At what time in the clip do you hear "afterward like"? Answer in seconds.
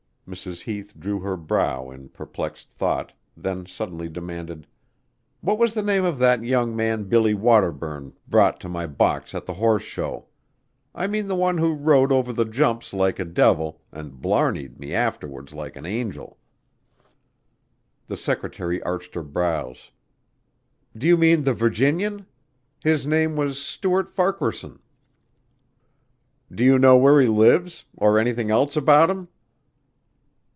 14.93-15.75